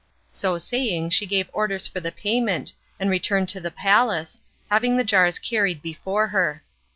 So 0.31 0.57
saying 0.57 1.11
she 1.11 1.27
gave 1.27 1.47
orders 1.53 1.85
for 1.85 1.99
the 1.99 2.11
payment 2.11 2.73
and 2.99 3.07
returned 3.07 3.49
to 3.49 3.61
the 3.61 3.69
palace, 3.69 4.41
having 4.67 4.97
the 4.97 5.03
jars 5.03 5.37
carried 5.37 5.79
before 5.83 6.29
her. 6.29 6.63